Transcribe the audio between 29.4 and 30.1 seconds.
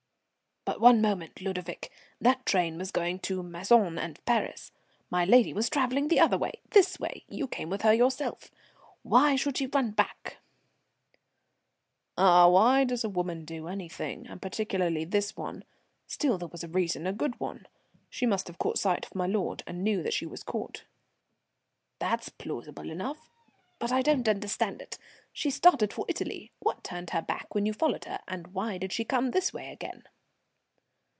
way again?"